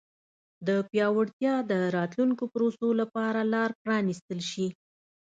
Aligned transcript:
د 0.67 0.69
پیاوړتیا 0.89 1.53
د 1.71 1.73
راتلونکو 1.97 2.43
پروسو 2.53 2.87
لپاره 3.01 3.39
لار 3.53 3.69
پرانیستل 3.83 4.39
شي. 4.51 4.67